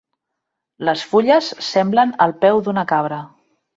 Les 0.89 1.03
fulles 1.11 1.49
semblen 1.67 2.17
el 2.27 2.33
peu 2.47 2.63
d'una 2.69 2.87
cabra. 2.93 3.21